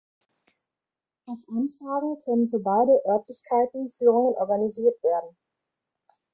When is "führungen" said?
3.91-4.33